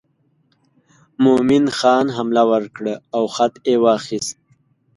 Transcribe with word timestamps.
مومن 1.23 1.65
خان 1.77 2.05
حمله 2.17 2.43
ور 2.51 2.63
کړه 2.75 2.93
او 3.15 3.23
خط 3.35 3.53
یې 3.67 3.75
واخیست. 3.83 4.35